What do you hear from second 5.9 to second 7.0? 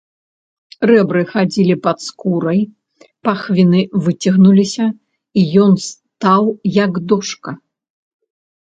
стаў, як